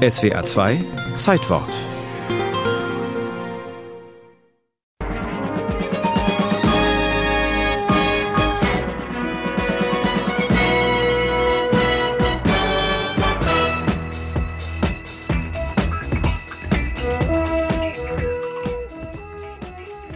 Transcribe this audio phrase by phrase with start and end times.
[0.00, 0.82] SWR 2
[1.18, 1.68] Zeitwort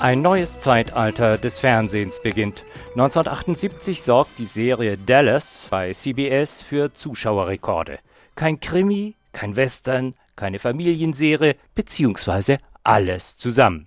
[0.00, 2.64] Ein neues Zeitalter des Fernsehens beginnt.
[2.96, 8.00] 1978 sorgt die Serie Dallas bei CBS für Zuschauerrekorde.
[8.34, 13.86] Kein Krimi, kein Western, keine Familienserie, beziehungsweise alles zusammen.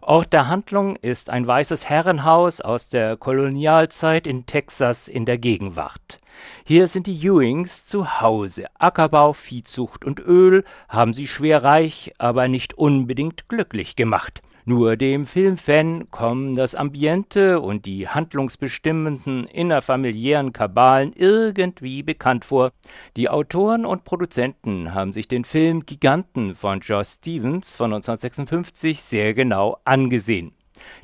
[0.00, 6.20] Ort der Handlung ist ein weißes Herrenhaus aus der Kolonialzeit in Texas in der Gegenwart.
[6.64, 8.66] Hier sind die Ewings zu Hause.
[8.78, 14.40] Ackerbau, Viehzucht und Öl haben sie schwer reich, aber nicht unbedingt glücklich gemacht.
[14.64, 22.70] Nur dem Filmfan kommen das Ambiente und die handlungsbestimmenden innerfamiliären Kabalen irgendwie bekannt vor.
[23.16, 29.34] Die Autoren und Produzenten haben sich den Film Giganten von Josh Stevens von 1956 sehr
[29.34, 30.52] genau angesehen.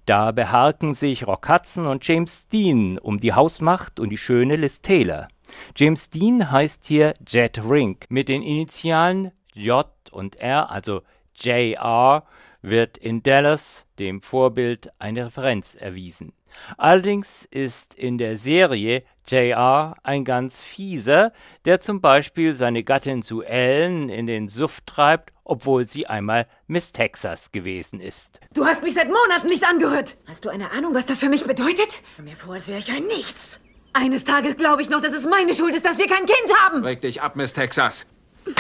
[0.07, 4.81] Da beharken sich Rock Hudson und James Dean um die Hausmacht und die schöne Liz
[4.83, 5.27] Taylor.
[5.75, 11.03] James Dean heißt hier Jet Rink mit den Initialen J und R, also
[11.35, 12.25] JR,
[12.63, 16.33] wird in Dallas dem Vorbild eine Referenz erwiesen.
[16.77, 21.33] Allerdings ist in der Serie JR ein ganz fieser,
[21.65, 26.93] der zum Beispiel seine Gattin zu Ellen in den Suff treibt, obwohl sie einmal Miss
[26.93, 28.41] Texas gewesen ist.
[28.55, 30.17] Du hast mich seit Monaten nicht angehört.
[30.27, 32.03] Hast du eine Ahnung, was das für mich bedeutet?
[32.23, 33.61] Mir vor, als wäre ich ein Nichts.
[33.93, 36.85] Eines Tages glaube ich noch, dass es meine Schuld ist, dass wir kein Kind haben.
[36.85, 38.07] Reg dich ab, Miss Texas.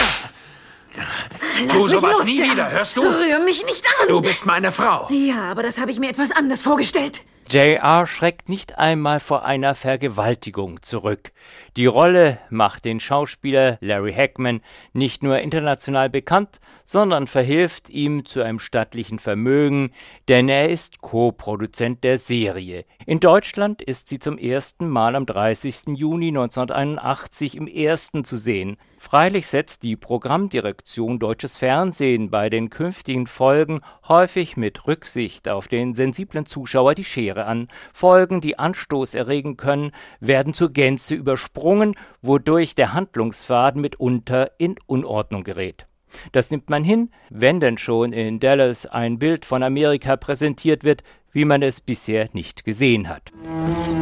[1.67, 3.03] Lass tu sowas los, nie wieder, hörst du?
[3.03, 4.09] Rühr mich nicht an.
[4.09, 5.09] Du bist meine Frau.
[5.11, 7.23] Ja, aber das habe ich mir etwas anders vorgestellt.
[7.50, 11.32] JR schreckt nicht einmal vor einer Vergewaltigung zurück.
[11.78, 14.60] Die Rolle macht den Schauspieler Larry Hackman
[14.92, 19.92] nicht nur international bekannt, sondern verhilft ihm zu einem stattlichen Vermögen,
[20.28, 22.84] denn er ist Co-Produzent der Serie.
[23.06, 25.96] In Deutschland ist sie zum ersten Mal am 30.
[25.96, 28.77] Juni 1981 im ersten zu sehen.
[29.00, 35.94] Freilich setzt die Programmdirektion Deutsches Fernsehen bei den künftigen Folgen häufig mit Rücksicht auf den
[35.94, 37.68] sensiblen Zuschauer die Schere an.
[37.92, 45.44] Folgen, die Anstoß erregen können, werden zur Gänze übersprungen, wodurch der Handlungsfaden mitunter in Unordnung
[45.44, 45.86] gerät.
[46.32, 51.02] Das nimmt man hin, wenn denn schon in Dallas ein Bild von Amerika präsentiert wird,
[51.32, 53.32] wie man es bisher nicht gesehen hat.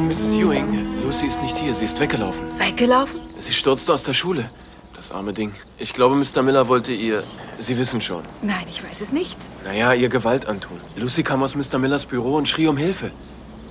[0.08, 0.36] Mrs.
[0.36, 1.74] Ewing, Lucy ist nicht hier.
[1.74, 2.46] Sie ist weggelaufen.
[2.58, 3.20] Weggelaufen?
[3.38, 4.48] Sie stürzte aus der Schule.
[4.96, 5.52] Das arme Ding.
[5.78, 6.42] Ich glaube, Mr.
[6.42, 7.22] Miller wollte ihr.
[7.58, 8.22] Sie wissen schon.
[8.40, 9.38] Nein, ich weiß es nicht.
[9.62, 10.80] Naja, ihr Gewalt antun.
[10.96, 11.78] Lucy kam aus Mr.
[11.78, 13.10] Millers Büro und schrie um Hilfe.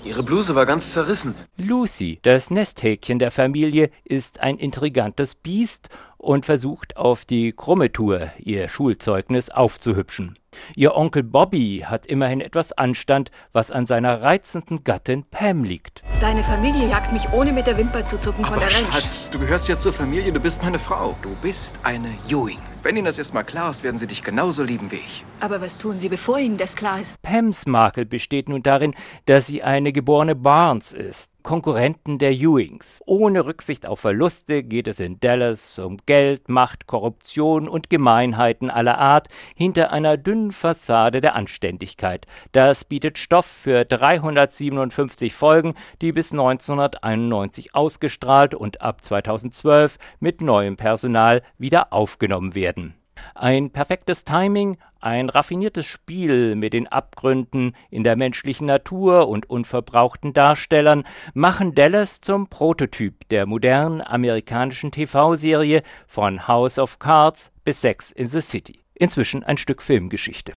[0.03, 1.34] Ihre Bluse war ganz zerrissen.
[1.58, 8.31] Lucy, das Nesthäkchen der Familie, ist ein intrigantes Biest und versucht auf die krumme Tour
[8.38, 10.38] ihr Schulzeugnis aufzuhübschen.
[10.75, 16.03] Ihr Onkel Bobby hat immerhin etwas Anstand, was an seiner reizenden Gattin Pam liegt.
[16.21, 18.94] Deine Familie jagt mich ohne mit der Wimper zu zucken von Aber der Ranch.
[18.94, 21.15] Schatz, du gehörst jetzt zur Familie, du bist meine Frau.
[21.21, 22.59] Du bist eine Ewing.
[22.85, 25.25] Wenn Ihnen das erstmal klar ist, werden sie dich genauso lieben wie ich.
[25.39, 27.19] Aber was tun Sie, bevor Ihnen das klar ist?
[27.23, 28.94] Pams Makel besteht nun darin,
[29.25, 33.03] dass sie eine geborene Barnes ist, Konkurrenten der Ewings.
[33.06, 38.97] Ohne Rücksicht auf Verluste geht es in Dallas um Geld, Macht, Korruption und Gemeinheiten aller
[38.97, 42.25] Art hinter einer dünnen Fassade der Anständigkeit.
[42.51, 50.77] Das bietet Stoff für 357 Folgen, die bis 1991 ausgestrahlt und ab 2012 mit neuem
[50.77, 52.95] Personal wieder aufgenommen werden.
[53.33, 60.33] Ein perfektes Timing, ein raffiniertes Spiel mit den Abgründen in der menschlichen Natur und unverbrauchten
[60.33, 61.03] Darstellern
[61.33, 68.27] machen Dallas zum Prototyp der modernen amerikanischen TV-Serie von House of Cards bis Sex in
[68.27, 68.79] the City.
[68.93, 70.53] Inzwischen ein Stück Filmgeschichte.